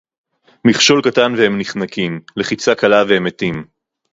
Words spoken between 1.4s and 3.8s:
נֶחֱנָקִים, לְחִיצָה קַלָּה וְהֵם מֵתִים